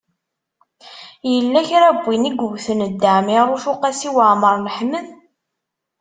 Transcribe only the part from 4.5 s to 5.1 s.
n Ḥmed?